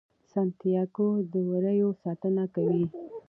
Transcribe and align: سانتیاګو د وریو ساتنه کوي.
سانتیاګو 0.31 1.09
د 1.31 1.33
وریو 1.51 1.89
ساتنه 2.03 2.43
کوي. 2.55 2.85